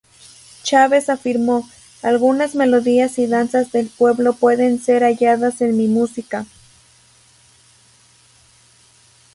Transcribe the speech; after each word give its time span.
Chávez 0.63 1.09
afirmó: 1.09 1.69
"Algunas 2.01 2.55
melodías 2.55 3.19
y 3.19 3.27
danzas 3.27 3.71
del 3.71 3.85
pueblo 3.87 4.33
pueden 4.33 4.79
ser 4.79 5.03
halladas 5.03 5.61
en 5.61 5.77
mi 5.77 5.87
música. 5.87 6.47